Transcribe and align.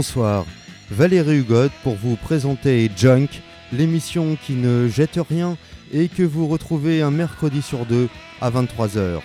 Bonsoir, 0.00 0.46
Valérie 0.90 1.40
Hugot 1.40 1.68
pour 1.82 1.94
vous 1.94 2.16
présenter 2.16 2.90
Junk, 2.96 3.28
l'émission 3.70 4.38
qui 4.42 4.54
ne 4.54 4.88
jette 4.88 5.18
rien 5.28 5.58
et 5.92 6.08
que 6.08 6.22
vous 6.22 6.48
retrouvez 6.48 7.02
un 7.02 7.10
mercredi 7.10 7.60
sur 7.60 7.84
deux 7.84 8.08
à 8.40 8.50
23h. 8.50 9.20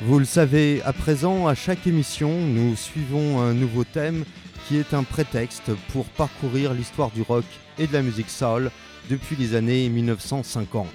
Vous 0.00 0.20
le 0.20 0.24
savez, 0.24 0.80
à 0.84 0.92
présent, 0.92 1.48
à 1.48 1.56
chaque 1.56 1.84
émission, 1.88 2.30
nous 2.30 2.76
suivons 2.76 3.40
un 3.40 3.54
nouveau 3.54 3.82
thème 3.82 4.24
qui 4.68 4.76
est 4.76 4.94
un 4.94 5.02
prétexte 5.02 5.72
pour 5.92 6.04
parcourir 6.04 6.74
l'histoire 6.74 7.10
du 7.10 7.22
rock 7.22 7.46
et 7.76 7.88
de 7.88 7.92
la 7.92 8.02
musique 8.02 8.30
soul 8.30 8.70
depuis 9.10 9.34
les 9.34 9.56
années 9.56 9.88
1950. 9.88 10.86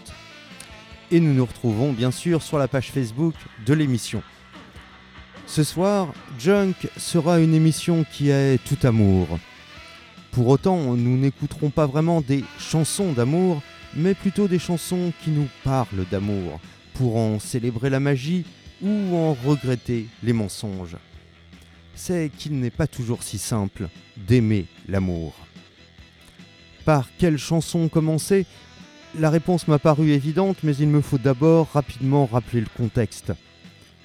Et 1.12 1.20
nous 1.20 1.34
nous 1.34 1.46
retrouvons 1.46 1.92
bien 1.92 2.12
sûr 2.12 2.42
sur 2.42 2.58
la 2.58 2.70
page 2.70 2.90
Facebook 2.92 3.36
de 3.66 3.74
l'émission. 3.74 4.24
Ce 5.46 5.64
soir, 5.64 6.14
Junk 6.40 6.74
sera 6.98 7.40
une 7.40 7.54
émission 7.54 8.06
qui 8.12 8.30
est 8.30 8.58
tout 8.64 8.88
amour. 8.88 9.28
Pour 10.32 10.48
autant, 10.48 10.96
nous 10.96 11.18
n'écouterons 11.18 11.70
pas 11.70 11.86
vraiment 11.86 12.22
des 12.22 12.44
chansons 12.58 13.12
d'amour, 13.12 13.62
mais 13.94 14.16
plutôt 14.16 14.48
des 14.48 14.58
chansons 14.58 15.14
qui 15.24 15.30
nous 15.30 15.48
parlent 15.64 16.06
d'amour, 16.10 16.60
pour 16.96 17.18
en 17.18 17.40
célébrer 17.40 17.92
la 17.92 18.00
magie 18.00 18.46
ou 18.82 19.16
en 19.16 19.34
regretter 19.46 20.08
les 20.24 20.34
mensonges. 20.34 20.98
C'est 21.94 22.32
qu'il 22.36 22.60
n'est 22.60 22.72
pas 22.72 22.88
toujours 22.88 23.22
si 23.22 23.38
simple 23.38 23.90
d'aimer 24.18 24.66
l'amour. 24.88 25.36
Par 26.84 27.10
quelle 27.20 27.38
chanson 27.38 27.90
commencer? 27.90 28.48
La 29.20 29.30
réponse 29.30 29.68
m'a 29.68 29.78
paru 29.78 30.10
évidente, 30.10 30.58
mais 30.64 30.76
il 30.76 30.88
me 30.88 31.02
faut 31.02 31.20
d'abord 31.20 31.70
rapidement 31.74 32.26
rappeler 32.26 32.62
le 32.62 32.68
contexte. 32.76 33.34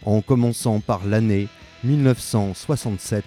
En 0.05 0.21
commençant 0.21 0.81
par 0.81 1.07
l'année 1.07 1.49
1967, 1.85 3.25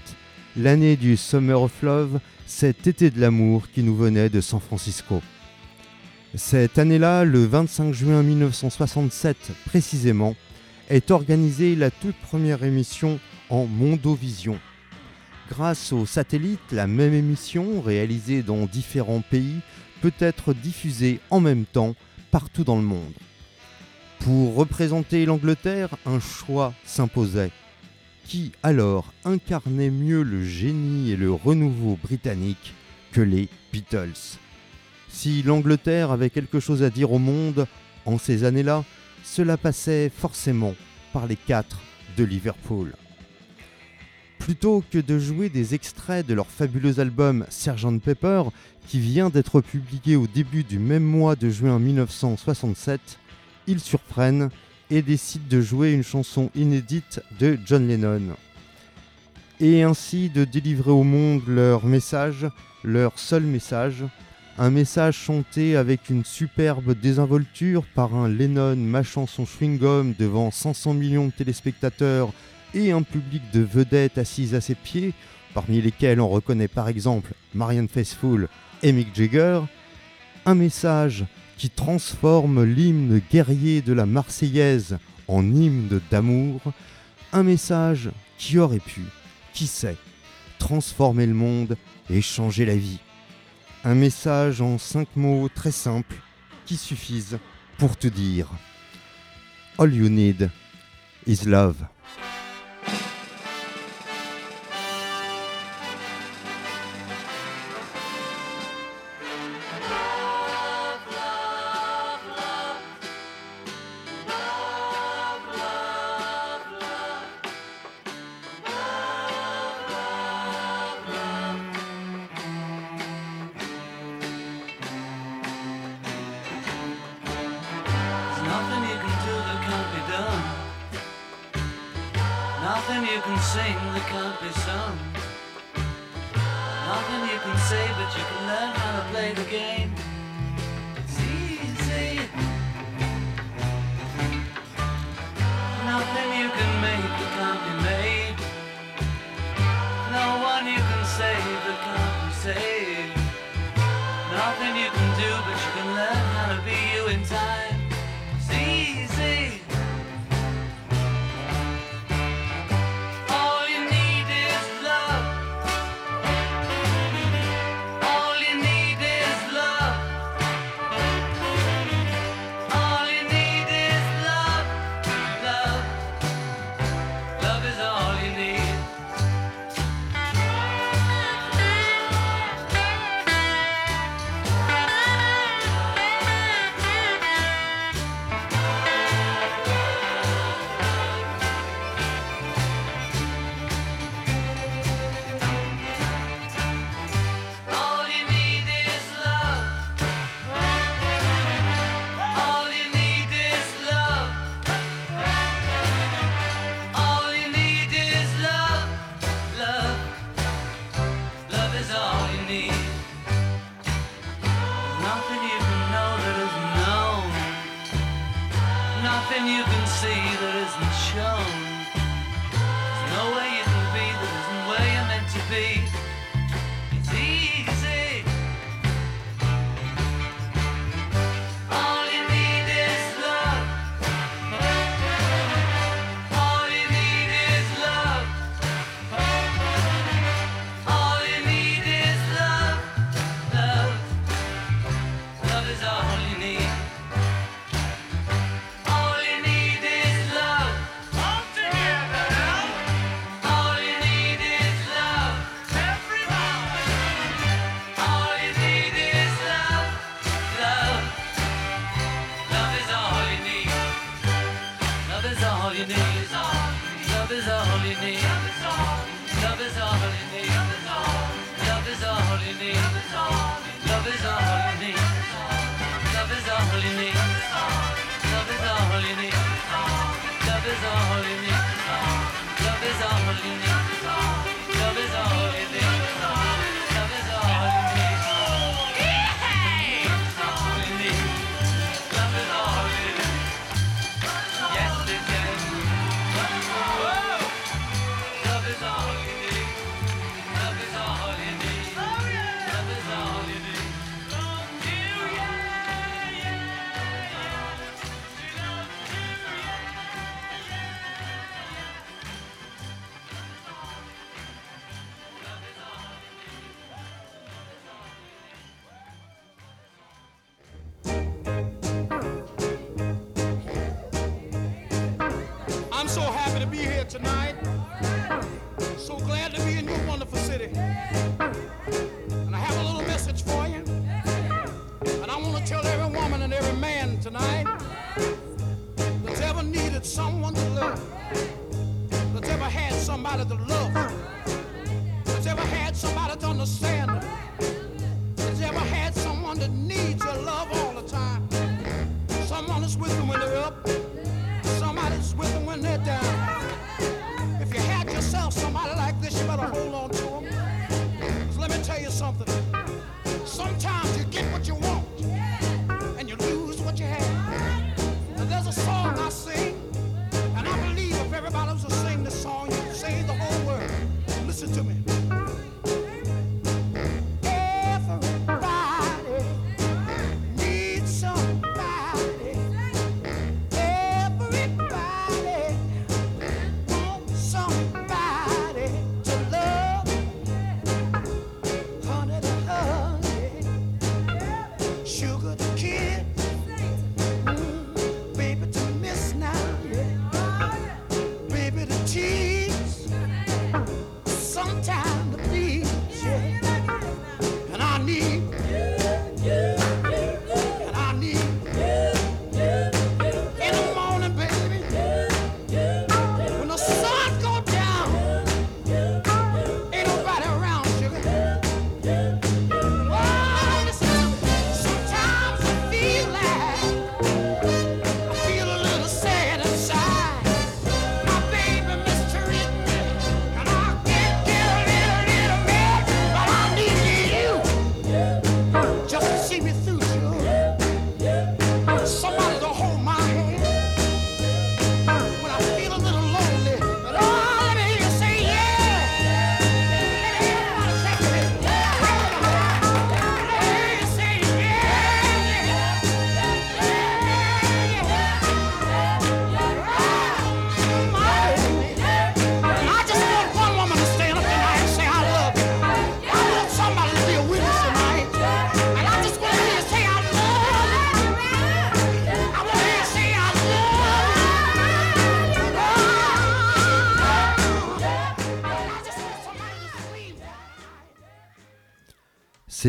l'année 0.57 0.95
du 0.95 1.17
Summer 1.17 1.61
of 1.61 1.81
Love, 1.81 2.19
cet 2.45 2.87
été 2.87 3.09
de 3.09 3.19
l'amour 3.19 3.69
qui 3.69 3.83
nous 3.83 3.95
venait 3.95 4.29
de 4.29 4.41
San 4.41 4.59
Francisco. 4.59 5.21
Cette 6.35 6.79
année-là, 6.79 7.25
le 7.25 7.45
25 7.45 7.93
juin 7.93 8.23
1967 8.23 9.37
précisément, 9.65 10.35
est 10.89 11.11
organisée 11.11 11.75
la 11.75 11.91
toute 11.91 12.15
première 12.15 12.63
émission 12.63 13.19
en 13.49 13.65
Mondovision. 13.65 14.59
Grâce 15.49 15.91
au 15.91 16.05
satellite, 16.05 16.71
la 16.71 16.87
même 16.87 17.13
émission, 17.13 17.81
réalisée 17.81 18.43
dans 18.43 18.65
différents 18.65 19.21
pays, 19.21 19.59
peut 20.01 20.13
être 20.19 20.53
diffusée 20.53 21.19
en 21.29 21.41
même 21.41 21.65
temps 21.65 21.95
partout 22.31 22.63
dans 22.63 22.77
le 22.77 22.81
monde. 22.81 23.13
Pour 24.23 24.53
représenter 24.53 25.25
l'Angleterre, 25.25 25.89
un 26.05 26.19
choix 26.19 26.75
s'imposait. 26.85 27.49
Qui 28.23 28.51
alors 28.61 29.13
incarnait 29.25 29.89
mieux 29.89 30.21
le 30.21 30.45
génie 30.45 31.09
et 31.09 31.15
le 31.15 31.33
renouveau 31.33 31.97
britannique 32.03 32.75
que 33.13 33.21
les 33.21 33.49
Beatles? 33.73 34.37
Si 35.09 35.41
l'Angleterre 35.41 36.11
avait 36.11 36.29
quelque 36.29 36.59
chose 36.59 36.83
à 36.83 36.91
dire 36.91 37.11
au 37.11 37.17
monde 37.17 37.65
en 38.05 38.19
ces 38.19 38.43
années-là, 38.43 38.85
cela 39.23 39.57
passait 39.57 40.11
forcément 40.15 40.75
par 41.13 41.25
les 41.25 41.35
quatre 41.35 41.79
de 42.15 42.23
Liverpool. 42.23 42.93
Plutôt 44.37 44.83
que 44.91 44.99
de 44.99 45.17
jouer 45.17 45.49
des 45.49 45.73
extraits 45.73 46.27
de 46.27 46.35
leur 46.35 46.47
fabuleux 46.47 46.99
album 46.99 47.43
Sgt 47.49 47.99
Pepper, 47.99 48.43
qui 48.87 48.99
vient 48.99 49.31
d'être 49.31 49.61
publié 49.61 50.15
au 50.15 50.27
début 50.27 50.63
du 50.63 50.77
même 50.77 51.03
mois 51.03 51.35
de 51.35 51.49
juin 51.49 51.79
1967, 51.79 53.17
ils 53.67 53.79
surprennent 53.79 54.49
et 54.89 55.01
décident 55.01 55.45
de 55.49 55.61
jouer 55.61 55.93
une 55.93 56.03
chanson 56.03 56.49
inédite 56.55 57.21
de 57.39 57.57
John 57.65 57.87
Lennon. 57.87 58.35
Et 59.59 59.83
ainsi 59.83 60.29
de 60.29 60.43
délivrer 60.43 60.91
au 60.91 61.03
monde 61.03 61.43
leur 61.47 61.85
message, 61.85 62.47
leur 62.83 63.17
seul 63.17 63.43
message, 63.43 64.03
un 64.57 64.69
message 64.69 65.15
chanté 65.15 65.77
avec 65.77 66.09
une 66.09 66.25
superbe 66.25 66.93
désinvolture 66.93 67.85
par 67.95 68.15
un 68.15 68.27
Lennon 68.27 68.75
mâchant 68.75 69.27
son 69.27 69.45
chewing-gum 69.45 70.13
devant 70.17 70.51
500 70.51 70.93
millions 70.93 71.27
de 71.27 71.31
téléspectateurs 71.31 72.33
et 72.73 72.91
un 72.91 73.01
public 73.01 73.41
de 73.53 73.61
vedettes 73.61 74.17
assises 74.17 74.55
à 74.55 74.61
ses 74.61 74.75
pieds, 74.75 75.13
parmi 75.53 75.81
lesquels 75.81 76.19
on 76.19 76.29
reconnaît 76.29 76.67
par 76.67 76.89
exemple 76.89 77.33
Marianne 77.53 77.87
Faithfull 77.87 78.49
et 78.83 78.91
Mick 78.91 79.15
Jagger, 79.15 79.61
un 80.45 80.55
message 80.55 81.25
qui 81.61 81.69
transforme 81.69 82.63
l'hymne 82.63 83.21
guerrier 83.31 83.83
de 83.83 83.93
la 83.93 84.07
Marseillaise 84.07 84.97
en 85.27 85.45
hymne 85.45 86.01
d'amour, 86.09 86.59
un 87.33 87.43
message 87.43 88.09
qui 88.39 88.57
aurait 88.57 88.79
pu, 88.79 89.03
qui 89.53 89.67
sait, 89.67 89.97
transformer 90.57 91.27
le 91.27 91.35
monde 91.35 91.77
et 92.09 92.19
changer 92.19 92.65
la 92.65 92.75
vie. 92.75 92.97
Un 93.83 93.93
message 93.93 94.59
en 94.59 94.79
cinq 94.79 95.07
mots 95.15 95.49
très 95.53 95.69
simples 95.69 96.15
qui 96.65 96.77
suffisent 96.77 97.37
pour 97.77 97.95
te 97.95 98.07
dire 98.07 98.47
All 99.77 99.93
you 99.93 100.09
need 100.09 100.49
is 101.27 101.45
love. 101.45 101.77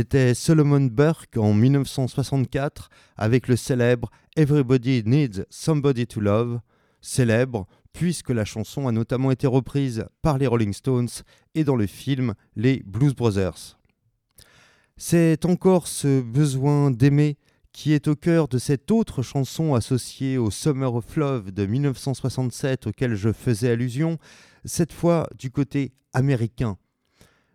C'était 0.03 0.35
Solomon 0.35 0.81
Burke 0.81 1.37
en 1.37 1.55
1964 1.55 2.89
avec 3.17 3.47
le 3.47 3.55
célèbre 3.55 4.11
Everybody 4.35 5.05
Needs 5.07 5.45
Somebody 5.49 6.09
to 6.09 6.19
Love, 6.19 6.59
célèbre 7.01 7.69
puisque 7.93 8.31
la 8.31 8.45
chanson 8.45 8.89
a 8.89 8.93
notamment 8.93 9.31
été 9.31 9.47
reprise 9.47 10.05
par 10.21 10.39
les 10.39 10.49
Rolling 10.49 10.73
Stones 10.73 11.09
et 11.55 11.63
dans 11.63 11.77
le 11.77 11.87
film 11.87 12.35
Les 12.57 12.83
Blues 12.85 13.15
Brothers. 13.15 13.79
C'est 14.97 15.45
encore 15.45 15.87
ce 15.87 16.21
besoin 16.21 16.91
d'aimer 16.91 17.37
qui 17.71 17.93
est 17.93 18.09
au 18.09 18.17
cœur 18.17 18.49
de 18.49 18.59
cette 18.59 18.91
autre 18.91 19.23
chanson 19.23 19.77
associée 19.77 20.37
au 20.37 20.51
Summer 20.51 20.93
of 20.93 21.15
Love 21.15 21.53
de 21.53 21.65
1967 21.65 22.89
auquel 22.89 23.15
je 23.15 23.33
faisais 23.33 23.71
allusion, 23.71 24.19
cette 24.65 24.93
fois 24.93 25.29
du 25.39 25.53
côté 25.53 25.93
américain 26.13 26.77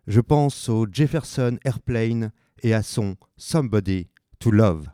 je 0.07 0.21
pense 0.21 0.69
au 0.69 0.87
Jefferson 0.91 1.57
Airplane 1.65 2.31
et 2.63 2.73
à 2.73 2.81
son 2.81 3.17
Somebody 3.35 4.07
to 4.39 4.51
Love. 4.51 4.87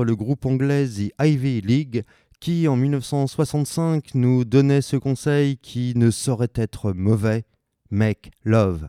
Le 0.00 0.16
groupe 0.16 0.46
anglais 0.46 0.86
The 0.86 1.12
Ivy 1.20 1.60
League 1.60 2.04
qui, 2.40 2.66
en 2.66 2.76
1965, 2.76 4.14
nous 4.14 4.44
donnait 4.44 4.82
ce 4.82 4.96
conseil 4.96 5.58
qui 5.58 5.92
ne 5.94 6.10
saurait 6.10 6.52
être 6.54 6.92
mauvais 6.92 7.44
Make 7.90 8.32
Love. 8.44 8.88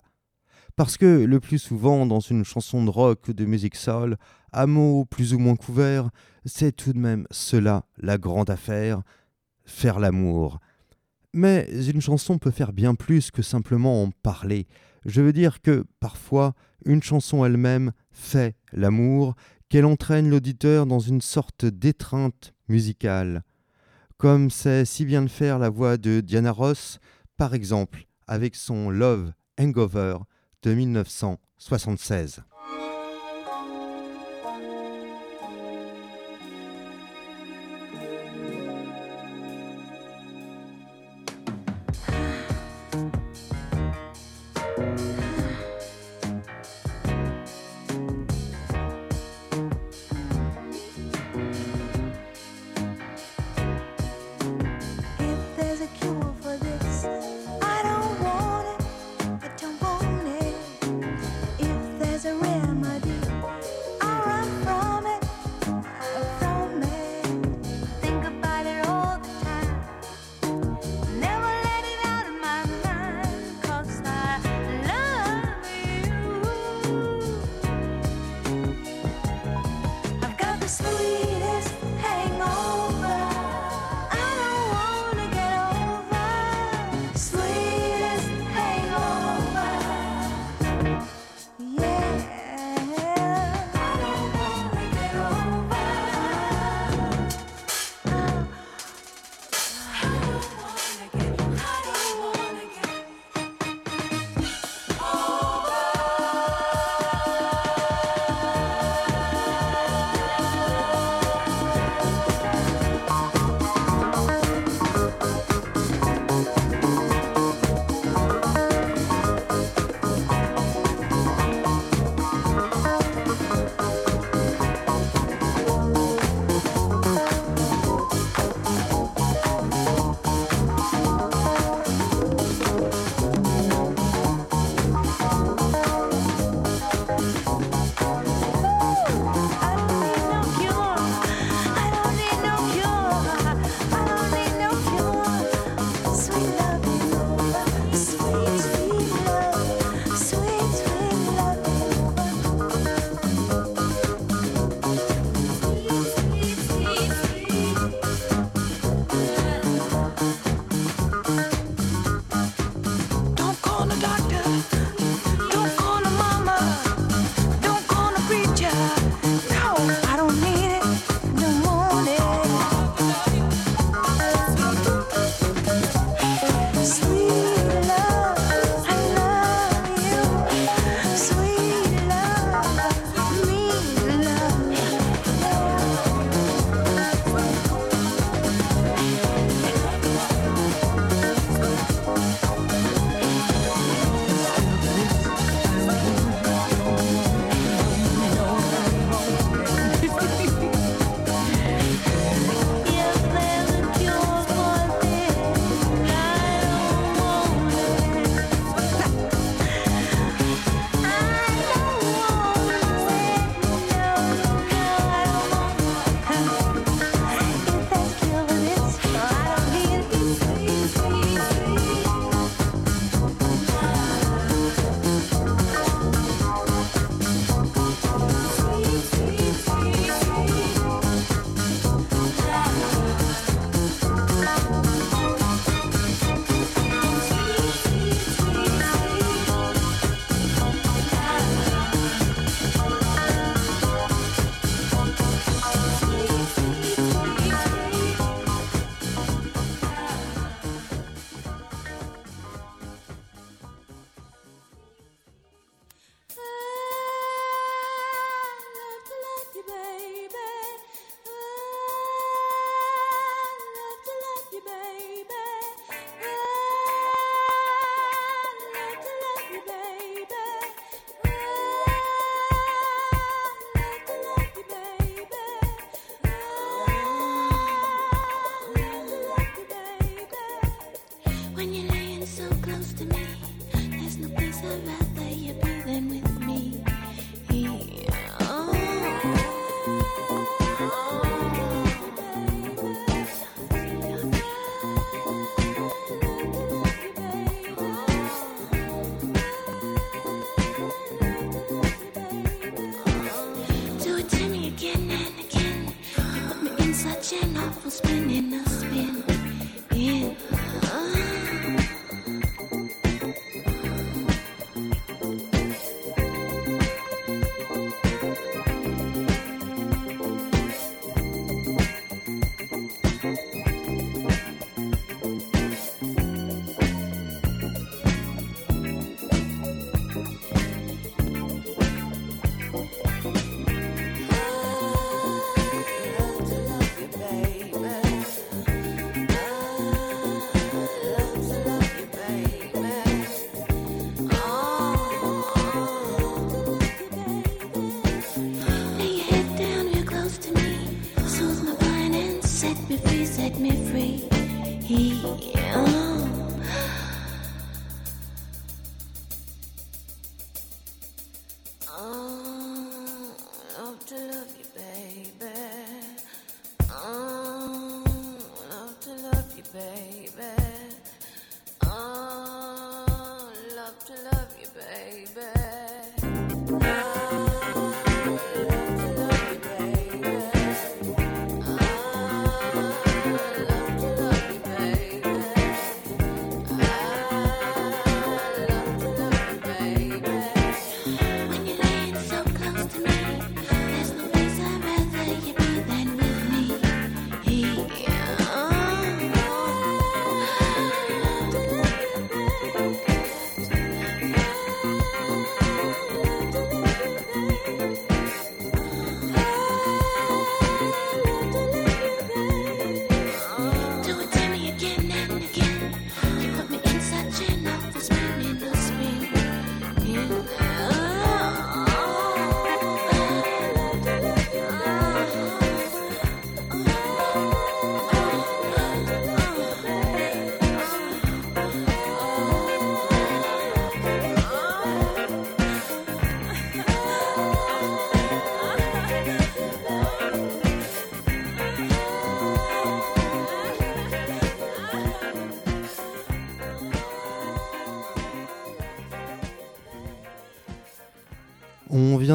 Parce 0.75 0.97
que 0.97 1.05
le 1.05 1.39
plus 1.39 1.59
souvent, 1.59 2.05
dans 2.05 2.19
une 2.19 2.43
chanson 2.43 2.83
de 2.83 2.89
rock 2.89 3.27
ou 3.27 3.33
de 3.33 3.45
musique 3.45 3.75
soul, 3.75 4.17
à 4.51 4.65
mots 4.65 5.05
plus 5.05 5.33
ou 5.33 5.39
moins 5.39 5.55
couverts, 5.55 6.09
c'est 6.45 6.75
tout 6.75 6.93
de 6.93 6.99
même 6.99 7.27
cela 7.29 7.85
la 7.97 8.17
grande 8.17 8.49
affaire 8.49 9.03
faire 9.65 9.99
l'amour. 9.99 10.59
Mais 11.33 11.67
une 11.71 12.01
chanson 12.01 12.37
peut 12.37 12.51
faire 12.51 12.73
bien 12.73 12.95
plus 12.95 13.31
que 13.31 13.41
simplement 13.41 14.03
en 14.03 14.11
parler. 14.11 14.67
Je 15.05 15.21
veux 15.21 15.33
dire 15.33 15.61
que 15.61 15.85
parfois, 15.99 16.53
une 16.85 17.03
chanson 17.03 17.43
elle-même 17.45 17.91
fait 18.11 18.55
l'amour 18.71 19.35
qu'elle 19.73 19.85
entraîne 19.85 20.29
l'auditeur 20.29 20.85
dans 20.85 20.99
une 20.99 21.19
sorte 21.19 21.65
d'étreinte 21.65 22.53
musicale, 22.67 23.41
comme 24.17 24.51
sait 24.51 24.85
si 24.85 25.03
bien 25.03 25.21
le 25.21 25.27
faire 25.27 25.57
la 25.57 25.71
voix 25.71 25.97
de 25.97 26.19
Diana 26.19 26.51
Ross, 26.51 26.99
par 27.37 27.55
exemple, 27.55 28.05
avec 28.27 28.55
son 28.55 28.91
Love 28.91 29.33
Hangover 29.59 30.17
de 30.61 30.75
1976. 30.75 32.43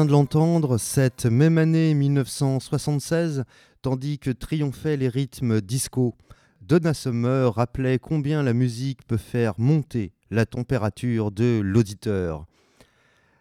De 0.05 0.11
l'entendre, 0.11 0.77
cette 0.77 1.25
même 1.25 1.57
année 1.57 1.93
1976, 1.93 3.43
tandis 3.81 4.19
que 4.19 4.29
triomphaient 4.29 4.97
les 4.97 5.09
rythmes 5.09 5.61
disco, 5.61 6.15
Donna 6.61 6.93
Summer 6.93 7.53
rappelait 7.53 7.99
combien 7.99 8.43
la 8.43 8.53
musique 8.53 9.05
peut 9.07 9.17
faire 9.17 9.53
monter 9.57 10.11
la 10.29 10.45
température 10.45 11.31
de 11.31 11.59
l'auditeur. 11.63 12.45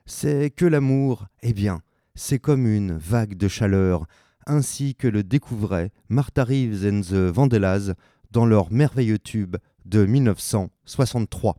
C'est 0.06 0.50
que 0.50 0.64
l'amour, 0.64 1.26
eh 1.42 1.52
bien, 1.52 1.80
c'est 2.14 2.38
comme 2.38 2.66
une 2.66 2.96
vague 2.96 3.36
de 3.36 3.48
chaleur, 3.48 4.06
ainsi 4.46 4.94
que 4.94 5.08
le 5.08 5.22
découvrait 5.22 5.92
Martha 6.08 6.44
Reeves 6.44 6.86
and 6.86 7.02
the 7.02 7.32
Vandellas 7.32 7.92
dans 8.30 8.46
leur 8.46 8.72
merveilleux 8.72 9.18
tube 9.18 9.56
de 9.84 10.06
1963. 10.06 11.56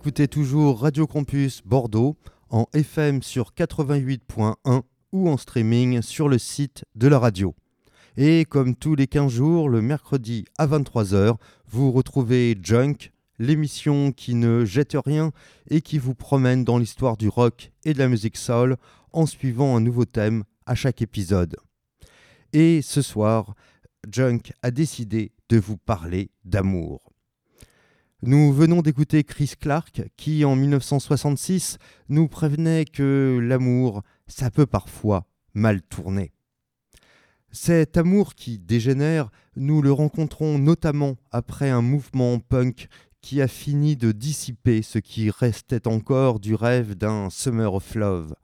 Écoutez 0.00 0.28
toujours 0.28 0.80
Radio 0.80 1.06
Campus 1.06 1.60
Bordeaux 1.62 2.16
en 2.48 2.64
FM 2.72 3.22
sur 3.22 3.52
88.1 3.52 4.80
ou 5.12 5.28
en 5.28 5.36
streaming 5.36 6.00
sur 6.00 6.26
le 6.30 6.38
site 6.38 6.86
de 6.94 7.06
la 7.06 7.18
radio. 7.18 7.54
Et 8.16 8.46
comme 8.46 8.74
tous 8.74 8.94
les 8.94 9.06
15 9.06 9.30
jours, 9.30 9.68
le 9.68 9.82
mercredi 9.82 10.46
à 10.56 10.66
23h, 10.66 11.36
vous 11.66 11.92
retrouvez 11.92 12.56
Junk, 12.62 13.12
l'émission 13.38 14.10
qui 14.10 14.34
ne 14.34 14.64
jette 14.64 14.96
rien 15.04 15.32
et 15.68 15.82
qui 15.82 15.98
vous 15.98 16.14
promène 16.14 16.64
dans 16.64 16.78
l'histoire 16.78 17.18
du 17.18 17.28
rock 17.28 17.70
et 17.84 17.92
de 17.92 17.98
la 17.98 18.08
musique 18.08 18.38
soul 18.38 18.78
en 19.12 19.26
suivant 19.26 19.76
un 19.76 19.80
nouveau 19.80 20.06
thème 20.06 20.44
à 20.64 20.74
chaque 20.74 21.02
épisode. 21.02 21.56
Et 22.54 22.80
ce 22.80 23.02
soir, 23.02 23.54
Junk 24.10 24.54
a 24.62 24.70
décidé 24.70 25.32
de 25.50 25.58
vous 25.58 25.76
parler 25.76 26.30
d'amour. 26.46 27.09
Nous 28.22 28.52
venons 28.52 28.82
d'écouter 28.82 29.24
Chris 29.24 29.52
Clark 29.58 30.02
qui, 30.18 30.44
en 30.44 30.54
1966, 30.54 31.78
nous 32.10 32.28
prévenait 32.28 32.84
que 32.84 33.40
l'amour, 33.42 34.02
ça 34.26 34.50
peut 34.50 34.66
parfois 34.66 35.26
mal 35.54 35.80
tourner. 35.80 36.30
Cet 37.50 37.96
amour 37.96 38.34
qui 38.34 38.58
dégénère, 38.58 39.30
nous 39.56 39.80
le 39.80 39.90
rencontrons 39.90 40.58
notamment 40.58 41.16
après 41.32 41.70
un 41.70 41.80
mouvement 41.80 42.40
punk 42.40 42.88
qui 43.22 43.40
a 43.40 43.48
fini 43.48 43.96
de 43.96 44.12
dissiper 44.12 44.82
ce 44.82 44.98
qui 44.98 45.30
restait 45.30 45.88
encore 45.88 46.40
du 46.40 46.54
rêve 46.54 46.96
d'un 46.96 47.30
Summer 47.30 47.72
of 47.72 47.94
Love. 47.94 48.34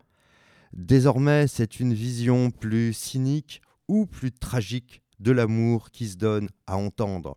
Désormais, 0.72 1.48
c'est 1.48 1.80
une 1.80 1.92
vision 1.92 2.50
plus 2.50 2.94
cynique 2.94 3.60
ou 3.88 4.06
plus 4.06 4.32
tragique 4.32 5.02
de 5.20 5.32
l'amour 5.32 5.90
qui 5.90 6.08
se 6.08 6.16
donne 6.16 6.48
à 6.66 6.78
entendre. 6.78 7.36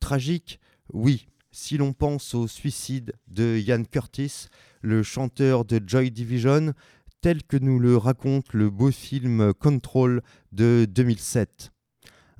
Tragique 0.00 0.58
oui, 0.92 1.28
si 1.50 1.76
l'on 1.76 1.92
pense 1.92 2.34
au 2.34 2.46
suicide 2.46 3.12
de 3.26 3.58
Ian 3.58 3.84
Curtis, 3.84 4.46
le 4.82 5.02
chanteur 5.02 5.64
de 5.64 5.80
Joy 5.84 6.10
Division, 6.10 6.72
tel 7.20 7.42
que 7.42 7.56
nous 7.56 7.78
le 7.78 7.96
raconte 7.96 8.52
le 8.52 8.70
beau 8.70 8.90
film 8.90 9.52
Control 9.54 10.22
de 10.52 10.86
2007. 10.88 11.72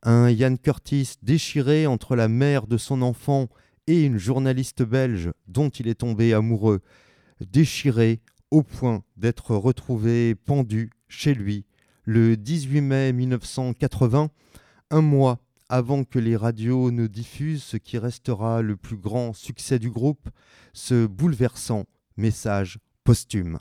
Un 0.03 0.31
Ian 0.31 0.57
Curtis 0.57 1.15
déchiré 1.23 1.87
entre 1.87 2.15
la 2.15 2.29
mère 2.29 2.67
de 2.67 2.77
son 2.77 3.03
enfant 3.03 3.49
et 3.87 4.05
une 4.05 4.19
journaliste 4.19 4.83
belge 4.83 5.31
dont 5.47 5.71
il 5.71 5.89
est 5.89 6.01
tombé 6.01 6.33
amoureux, 6.33 6.81
déchiré 7.41 8.21
au 8.51 8.63
point 8.63 9.03
d'être 9.17 9.57
retrouvé 9.57 10.35
pendu 10.35 10.91
chez 11.09 11.35
lui 11.35 11.65
le 12.05 12.37
18 12.37 12.81
mai 12.81 13.13
1980, 13.13 14.31
un 14.91 15.03
mois 15.03 15.39
avant 15.69 16.05
que 16.05 16.19
les 16.19 16.37
radios 16.37 16.91
ne 16.91 17.07
diffusent 17.07 17.63
ce 17.63 17.77
qui 17.77 17.99
restera 17.99 18.63
le 18.63 18.77
plus 18.77 18.97
grand 18.97 19.33
succès 19.33 19.79
du 19.79 19.91
groupe, 19.91 20.29
ce 20.73 21.07
bouleversant 21.07 21.85
message 22.17 22.79
posthume. 23.05 23.59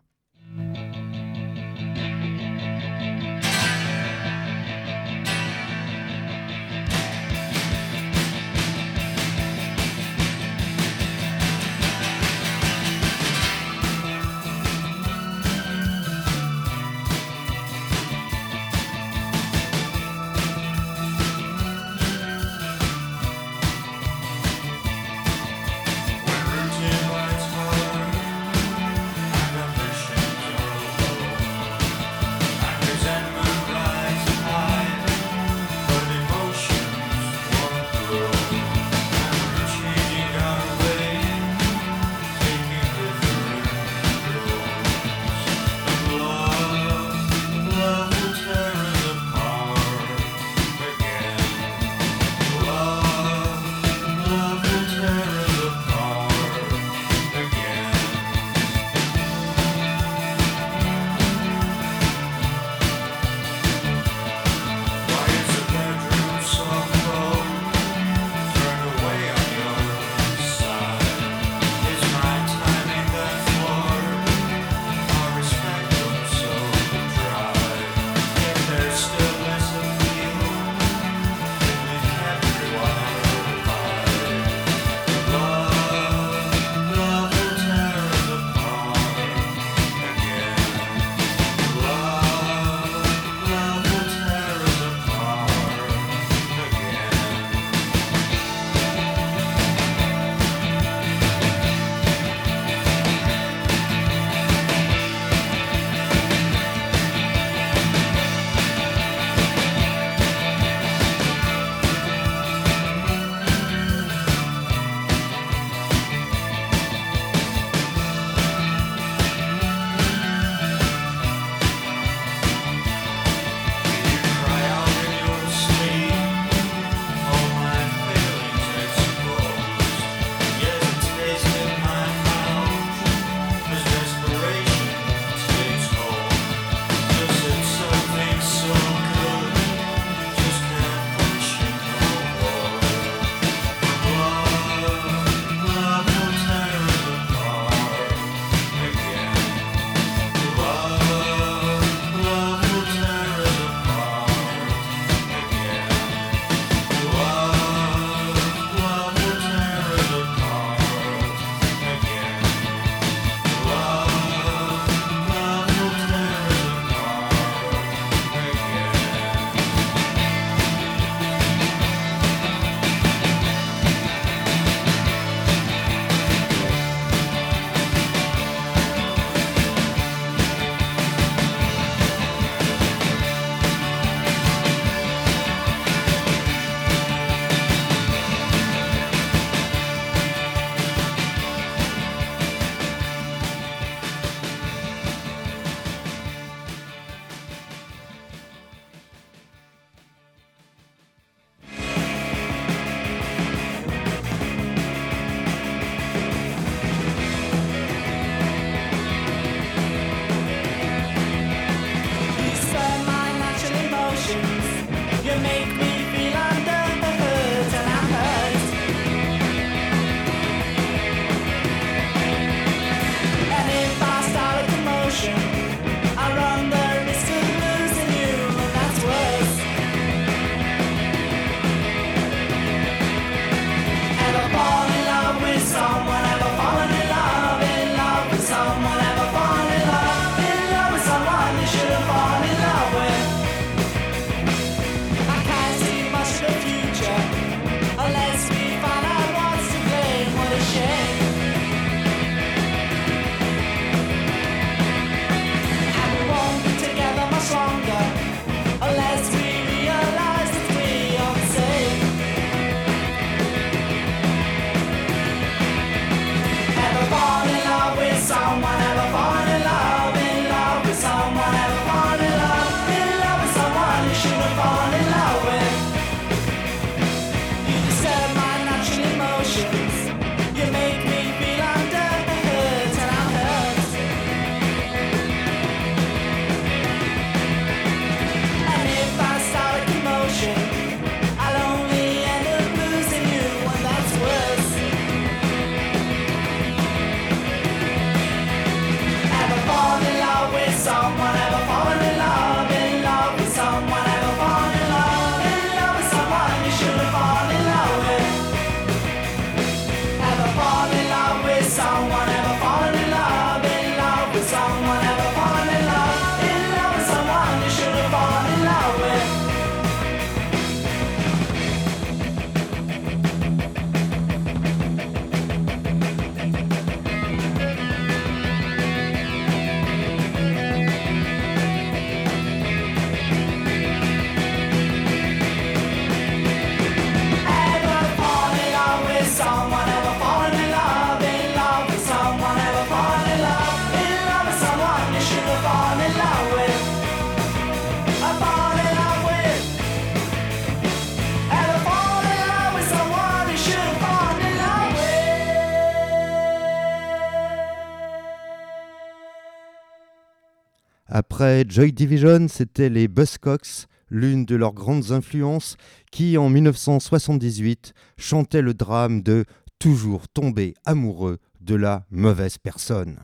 Après 361.40 361.66
Joy 361.70 361.94
Division, 361.94 362.48
c'était 362.48 362.90
les 362.90 363.08
Buzzcocks, 363.08 363.86
l'une 364.10 364.44
de 364.44 364.56
leurs 364.56 364.74
grandes 364.74 365.12
influences, 365.12 365.78
qui 366.12 366.36
en 366.36 366.50
1978 366.50 367.94
chantait 368.18 368.64
le 368.64 368.74
drame 368.74 369.22
de 369.22 369.46
toujours 369.78 370.28
tomber 370.30 370.74
amoureux 370.84 371.38
de 371.62 371.76
la 371.76 372.08
mauvaise 372.10 372.58
personne. 372.58 373.20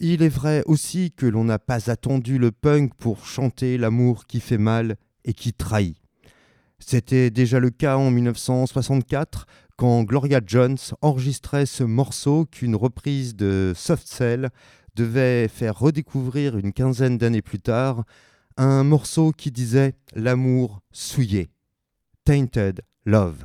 Il 0.00 0.20
est 0.22 0.28
vrai 0.28 0.64
aussi 0.66 1.12
que 1.12 1.24
l'on 1.24 1.44
n'a 1.44 1.58
pas 1.58 1.90
attendu 1.90 2.36
le 2.36 2.52
punk 2.52 2.92
pour 2.98 3.24
chanter 3.24 3.78
l'amour 3.78 4.26
qui 4.26 4.40
fait 4.40 4.58
mal 4.58 4.96
et 5.24 5.32
qui 5.32 5.54
trahit. 5.54 5.96
C'était 6.78 7.30
déjà 7.30 7.58
le 7.58 7.70
cas 7.70 7.96
en 7.96 8.10
1964 8.10 9.46
quand 9.78 10.04
Gloria 10.04 10.42
Jones 10.44 10.76
enregistrait 11.00 11.64
ce 11.64 11.84
morceau 11.84 12.44
qu'une 12.44 12.76
reprise 12.76 13.34
de 13.34 13.72
Soft 13.74 14.06
Cell 14.06 14.50
devait 14.96 15.46
faire 15.46 15.78
redécouvrir 15.78 16.56
une 16.56 16.72
quinzaine 16.72 17.18
d'années 17.18 17.42
plus 17.42 17.60
tard 17.60 18.04
un 18.56 18.82
morceau 18.82 19.32
qui 19.32 19.50
disait 19.50 19.94
L'amour 20.14 20.80
souillé, 20.90 21.50
Tainted 22.24 22.80
Love. 23.04 23.44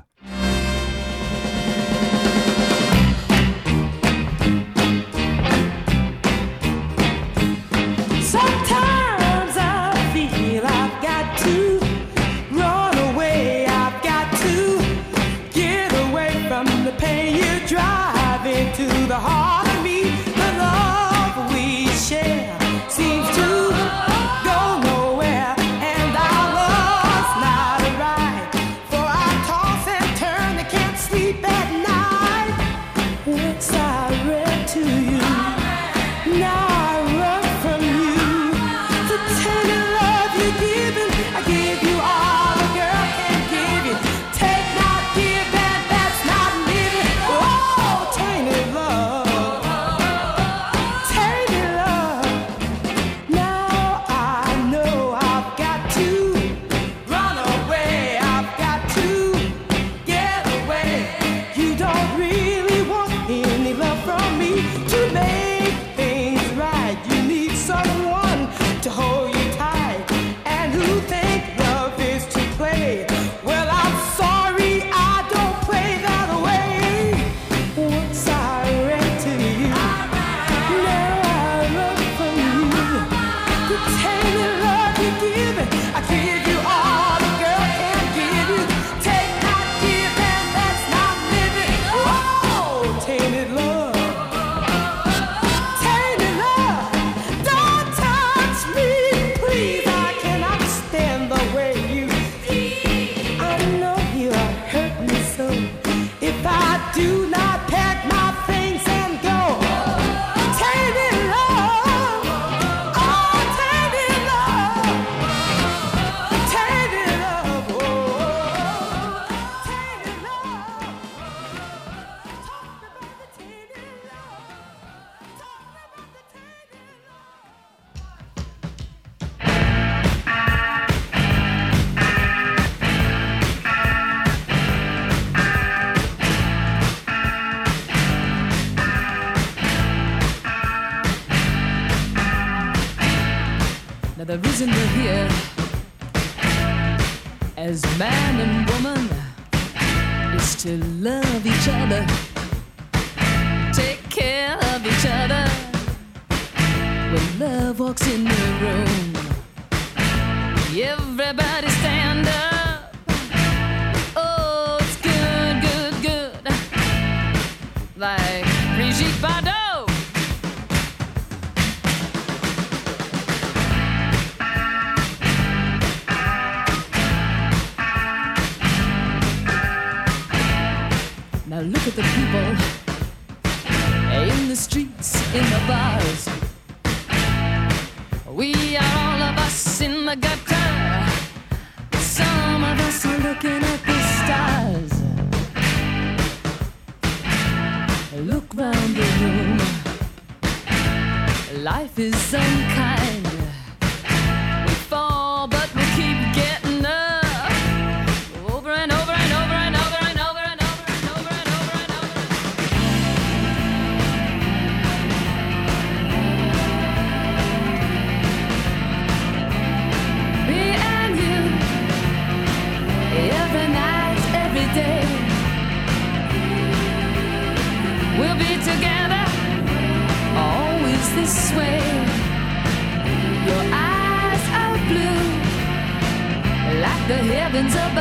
cabins 237.51 237.75
above. 237.75 238.00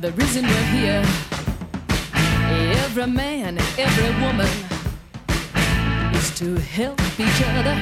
The 0.00 0.12
reason 0.12 0.46
we're 0.46 0.70
here, 0.72 1.04
every 2.84 3.06
man, 3.06 3.58
every 3.76 4.10
woman, 4.24 4.48
is 6.14 6.30
to 6.38 6.56
help 6.56 6.98
each 7.20 7.42
other, 7.48 7.78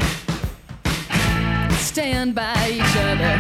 stand 1.77 2.35
by 2.35 2.71
each 2.71 2.97
other. 2.97 3.39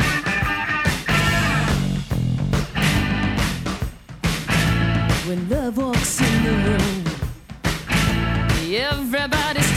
When 5.26 5.48
love 5.48 5.76
walks 5.76 6.20
in 6.20 6.44
the 6.44 6.52
room, 6.68 7.04
everybody 8.76 9.67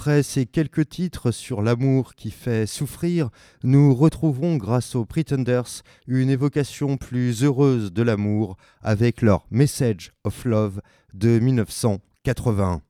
Après 0.00 0.22
ces 0.22 0.46
quelques 0.46 0.88
titres 0.88 1.30
sur 1.30 1.60
l'amour 1.60 2.14
qui 2.14 2.30
fait 2.30 2.64
souffrir, 2.64 3.28
nous 3.62 3.94
retrouverons 3.94 4.56
grâce 4.56 4.94
aux 4.94 5.04
Pretenders 5.04 5.82
une 6.06 6.30
évocation 6.30 6.96
plus 6.96 7.44
heureuse 7.44 7.92
de 7.92 8.02
l'amour 8.02 8.56
avec 8.80 9.20
leur 9.20 9.46
Message 9.50 10.12
of 10.24 10.46
Love 10.46 10.80
de 11.12 11.38
1981. 11.38 12.80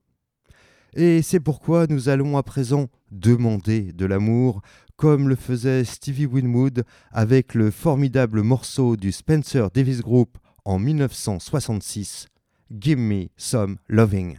Et 0.94 1.20
c'est 1.22 1.40
pourquoi 1.40 1.88
nous 1.88 2.08
allons 2.08 2.38
à 2.38 2.44
présent 2.44 2.86
demander 3.10 3.92
de 3.92 4.06
l'amour, 4.06 4.62
comme 4.94 5.28
le 5.28 5.34
faisait 5.34 5.82
Stevie 5.82 6.26
Winwood 6.26 6.84
avec 7.10 7.54
le 7.54 7.72
formidable 7.72 8.42
morceau 8.42 8.96
du 8.96 9.10
Spencer 9.10 9.68
Davis 9.74 10.00
Group 10.00 10.38
en 10.64 10.78
1966, 10.78 12.28
Give 12.70 12.98
Me 12.98 13.30
Some 13.36 13.78
Loving. 13.88 14.38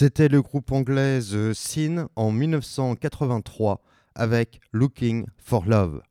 C'était 0.00 0.28
le 0.28 0.42
groupe 0.42 0.70
anglais 0.70 1.18
The 1.18 1.52
Sin 1.52 2.08
en 2.14 2.30
1983 2.30 3.82
avec 4.14 4.60
Looking 4.72 5.26
for 5.38 5.66
Love. 5.66 6.02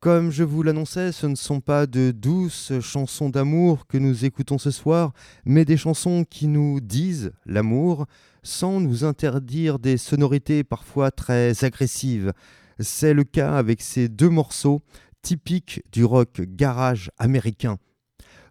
Comme 0.00 0.30
je 0.30 0.44
vous 0.44 0.62
l'annonçais, 0.62 1.10
ce 1.10 1.26
ne 1.26 1.34
sont 1.34 1.62
pas 1.62 1.86
de 1.86 2.10
douces 2.10 2.78
chansons 2.80 3.30
d'amour 3.30 3.86
que 3.86 3.96
nous 3.96 4.26
écoutons 4.26 4.58
ce 4.58 4.70
soir, 4.70 5.14
mais 5.46 5.64
des 5.64 5.78
chansons 5.78 6.26
qui 6.28 6.46
nous 6.46 6.78
disent 6.82 7.32
l'amour 7.46 8.04
sans 8.42 8.80
nous 8.80 9.02
interdire 9.06 9.78
des 9.78 9.96
sonorités 9.96 10.62
parfois 10.62 11.10
très 11.10 11.64
agressives. 11.64 12.34
C'est 12.80 13.14
le 13.14 13.24
cas 13.24 13.56
avec 13.56 13.80
ces 13.80 14.10
deux 14.10 14.28
morceaux 14.28 14.82
typiques 15.22 15.80
du 15.90 16.04
rock 16.04 16.42
garage 16.42 17.10
américain. 17.16 17.78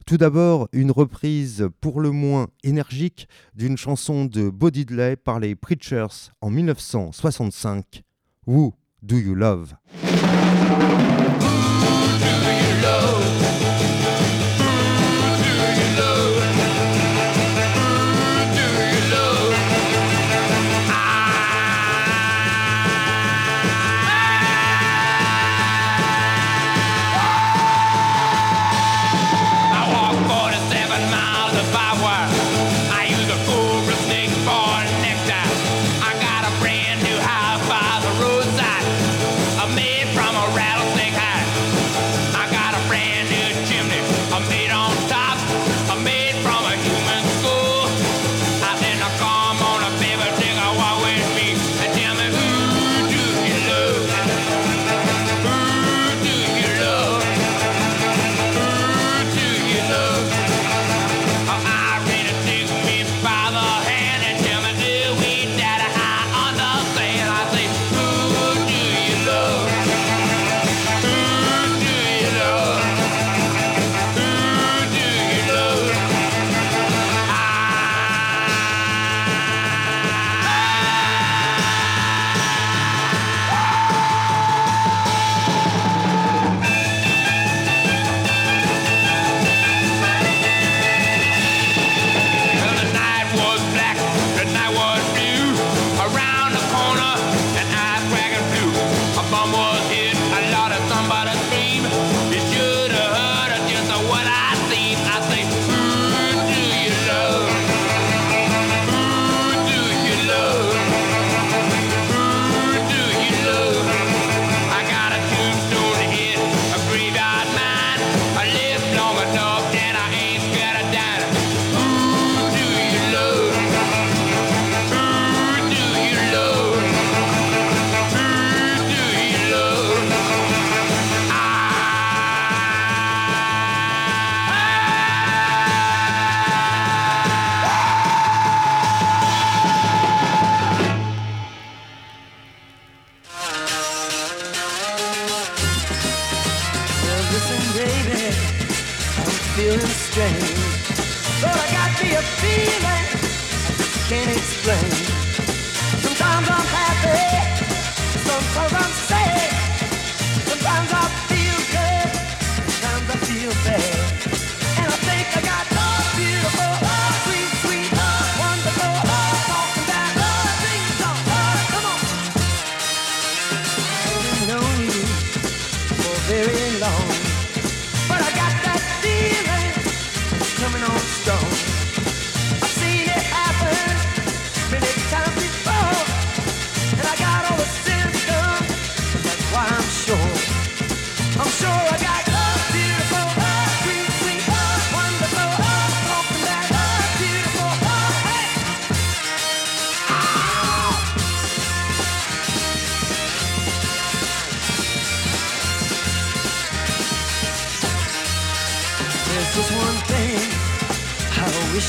Tout 0.06 0.18
d'abord, 0.18 0.68
une 0.74 0.91
reprise 0.91 1.70
pour 1.80 2.01
le 2.01 2.12
moins 2.12 2.47
énergique 2.64 3.30
d'une 3.56 3.78
chanson 3.78 4.26
de 4.26 4.49
Bodidley 4.49 5.16
par 5.16 5.39
les 5.39 5.56
Preachers 5.56 6.32
en 6.41 6.49
1965, 6.49 8.04
Who 8.45 8.74
Do 9.01 9.18
You 9.18 9.34
Love? 9.34 9.76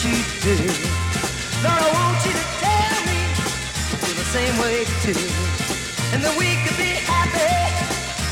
she 0.01 0.13
did. 0.43 0.61
Lord, 1.63 1.83
I 1.87 1.91
want 1.95 2.19
you 2.27 2.33
to 2.33 2.47
tell 2.63 2.99
me 3.09 3.19
you 3.91 3.97
feel 4.03 4.17
the 4.23 4.29
same 4.37 4.55
way 4.59 4.77
too. 5.05 5.23
And 6.13 6.23
that 6.25 6.35
we 6.37 6.49
could 6.63 6.79
be 6.79 6.93
happy 7.07 7.55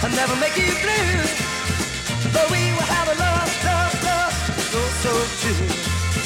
and 0.05 0.11
never 0.17 0.37
make 0.37 0.57
you 0.57 0.71
blue. 0.83 1.23
But 2.35 2.47
we 2.51 2.63
will 2.75 2.89
have 2.97 3.09
a 3.15 3.17
love, 3.27 3.51
love, 3.69 3.95
love, 4.09 4.35
so, 4.73 4.81
so 5.05 5.13
true. 5.43 5.67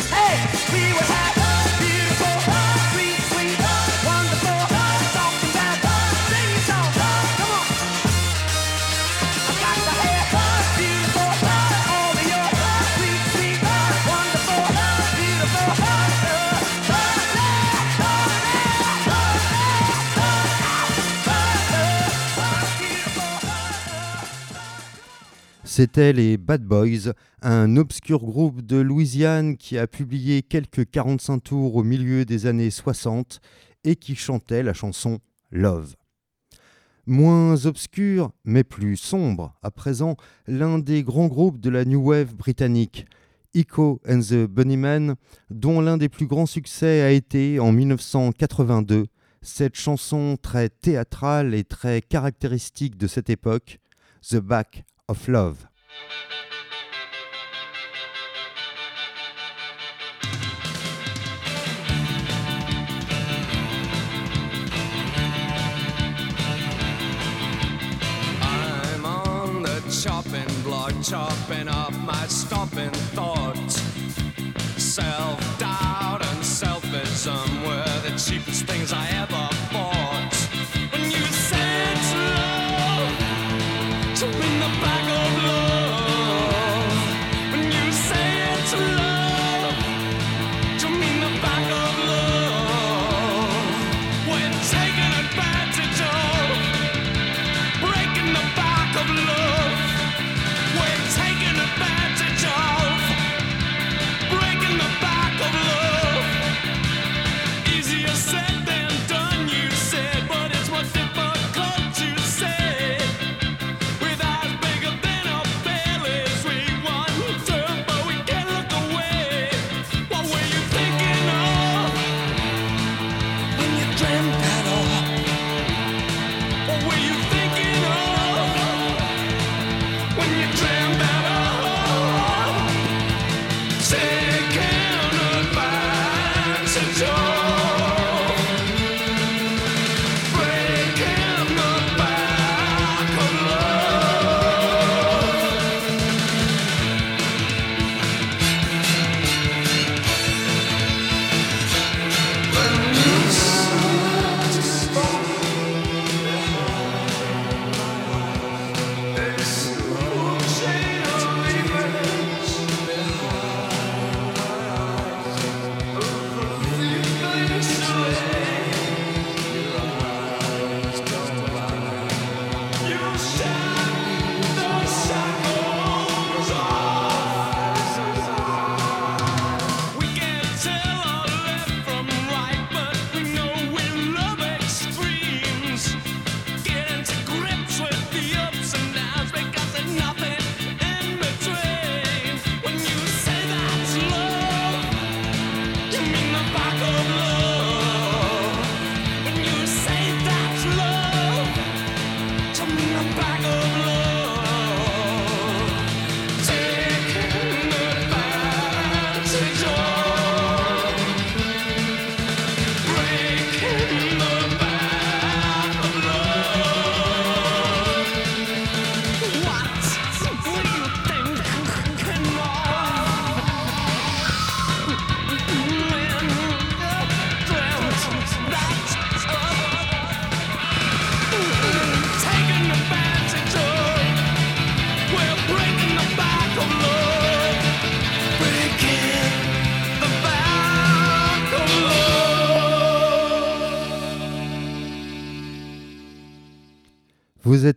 Hey, 0.09 0.37
we 0.73 0.83
will 0.95 1.11
have 1.15 1.46
C'étaient 25.77 26.15
les 26.15 26.39
Bad 26.39 26.65
Boys, 26.65 27.13
un 27.43 27.77
obscur 27.77 28.21
groupe 28.21 28.63
de 28.63 28.79
Louisiane 28.79 29.59
qui 29.59 29.77
a 29.77 29.87
publié 29.87 30.41
quelques 30.41 30.91
45 30.91 31.39
tours 31.41 31.77
au 31.77 31.83
milieu 31.83 32.25
des 32.25 32.47
années 32.47 32.71
60 32.71 33.43
et 33.85 33.95
qui 33.95 34.15
chantait 34.15 34.63
la 34.63 34.73
chanson 34.73 35.19
Love. 35.51 35.95
Moins 37.05 37.67
obscur, 37.67 38.33
mais 38.47 38.65
plus 38.65 38.97
sombre, 38.97 39.55
à 39.63 39.71
présent, 39.71 40.17
l'un 40.47 40.79
des 40.79 41.03
grands 41.03 41.27
groupes 41.27 41.61
de 41.61 41.69
la 41.69 41.85
New 41.85 42.09
Wave 42.09 42.35
britannique, 42.35 43.05
Echo 43.53 44.01
and 44.09 44.21
the 44.21 44.47
Bunnymen, 44.47 45.17
dont 45.51 45.83
l'un 45.83 45.99
des 45.99 46.09
plus 46.09 46.27
grands 46.27 46.47
succès 46.47 47.03
a 47.03 47.11
été, 47.11 47.61
en 47.61 47.73
1982, 47.73 49.09
cette 49.43 49.77
chanson 49.77 50.39
très 50.41 50.71
théâtrale 50.71 51.53
et 51.53 51.65
très 51.65 52.01
caractéristique 52.01 52.97
de 52.97 53.07
cette 53.07 53.29
époque, 53.29 53.79
The 54.23 54.37
Back 54.37 54.87
of 55.09 55.29
Love. 55.29 55.69
I'm 68.43 69.05
on 69.05 69.63
the 69.63 69.81
chopping 70.03 70.63
block, 70.65 70.93
chopping 71.05 71.69
up 71.69 71.93
my 72.01 72.27
stopping 72.27 72.91
thoughts. 73.15 73.81
Self 74.77 75.39
doubt 75.59 76.27
and 76.27 76.43
selfism 76.43 77.63
were 77.65 78.11
the 78.11 78.19
cheapest 78.19 78.65
things 78.65 78.93
I 78.93 79.07
ever 79.11 79.66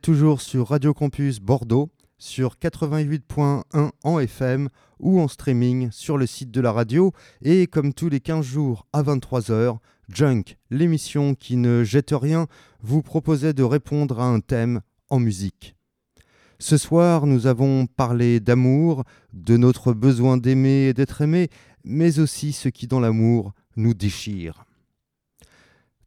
toujours 0.09 0.41
sur 0.41 0.69
Radio 0.69 0.91
Campus 0.91 1.39
Bordeaux, 1.39 1.91
sur 2.17 2.55
88.1 2.55 3.91
en 4.03 4.19
FM 4.19 4.69
ou 4.99 5.19
en 5.19 5.27
streaming 5.27 5.91
sur 5.91 6.17
le 6.17 6.25
site 6.25 6.49
de 6.49 6.61
la 6.61 6.71
radio 6.71 7.11
et 7.43 7.67
comme 7.67 7.93
tous 7.93 8.09
les 8.09 8.19
15 8.19 8.43
jours 8.43 8.87
à 8.91 9.03
23h, 9.03 9.77
Junk, 10.11 10.57
l'émission 10.71 11.35
qui 11.35 11.57
ne 11.57 11.83
jette 11.83 12.09
rien, 12.11 12.47
vous 12.81 13.03
proposait 13.03 13.53
de 13.53 13.61
répondre 13.61 14.19
à 14.19 14.25
un 14.25 14.39
thème 14.39 14.81
en 15.11 15.19
musique. 15.19 15.75
Ce 16.57 16.77
soir, 16.77 17.27
nous 17.27 17.45
avons 17.45 17.85
parlé 17.85 18.39
d'amour, 18.39 19.03
de 19.33 19.57
notre 19.57 19.93
besoin 19.93 20.37
d'aimer 20.37 20.87
et 20.87 20.93
d'être 20.95 21.21
aimé, 21.21 21.49
mais 21.83 22.17
aussi 22.17 22.51
ce 22.51 22.69
qui 22.69 22.87
dans 22.87 22.99
l'amour 22.99 23.53
nous 23.75 23.93
déchire. 23.93 24.65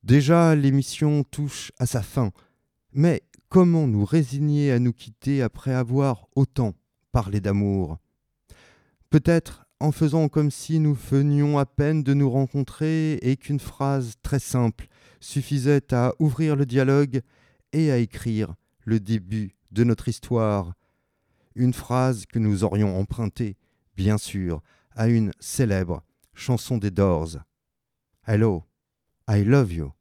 Déjà, 0.03 0.57
l'émission 0.57 1.23
touche 1.23 1.71
à 1.79 1.87
sa 1.87 2.03
fin, 2.03 2.33
mais 2.95 3.23
Comment 3.53 3.87
nous 3.87 4.07
résigner 4.07 4.73
à 4.73 4.79
nous 4.79 4.95
quitter 4.95 5.43
après 5.43 5.75
avoir 5.75 6.27
autant 6.37 6.73
parlé 7.13 7.39
d'amour? 7.39 7.99
Peut-être 9.11 9.67
en 9.79 9.93
faisant 9.93 10.31
comme 10.31 10.51
si 10.51 10.81
nous 10.81 10.95
venions 10.95 11.59
à 11.59 11.67
peine 11.67 12.03
de 12.03 12.15
nous 12.15 12.31
rencontrer 12.31 13.17
et 13.17 13.37
qu'une 13.37 13.61
phrase 13.61 14.15
très 14.23 14.39
simple 14.39 14.87
suffisait 15.21 15.93
à 15.93 16.15
ouvrir 16.19 16.57
le 16.57 16.65
dialogue 16.65 17.21
et 17.75 17.93
à 17.93 17.99
écrire 17.99 18.55
le 18.87 19.01
début 19.01 19.55
de 19.71 19.85
notre 19.85 20.09
histoire. 20.09 20.73
Une 21.55 21.75
phrase 21.75 22.25
que 22.25 22.39
nous 22.39 22.65
aurions 22.65 22.99
empruntée, 22.99 23.59
bien 23.99 24.17
sûr, 24.17 24.63
à 24.97 25.09
une 25.09 25.31
célèbre 25.41 26.03
chanson 26.33 26.79
des 26.79 26.91
Doors. 26.91 27.37
Hello, 28.27 28.65
I 29.29 29.45
love 29.45 29.75
you. 29.75 29.93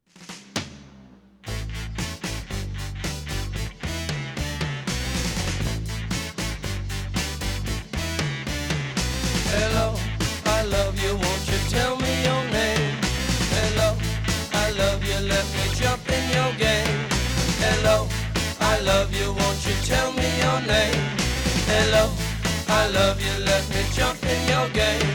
I 22.82 22.88
love 22.88 23.22
you, 23.22 23.46
let 23.46 23.70
me 23.70 23.84
jump 23.94 24.18
in 24.24 24.48
your 24.48 24.68
game. 24.70 25.06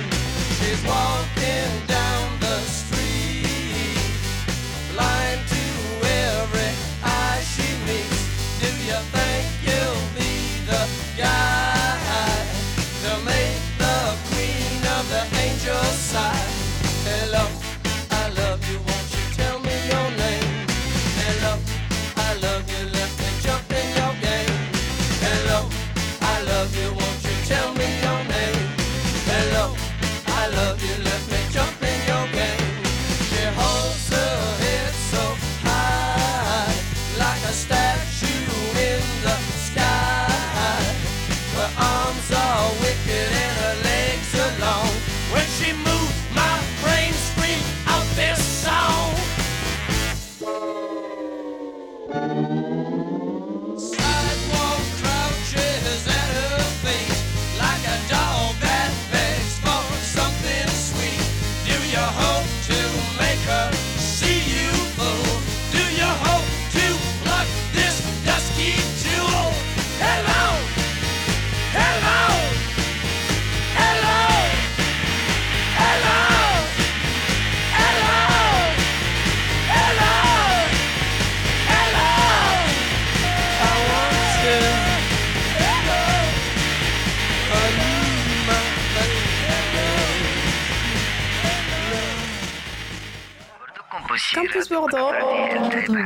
She's 0.57 0.81
one. 0.85 1.26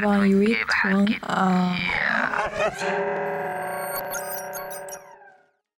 divine 0.01 0.40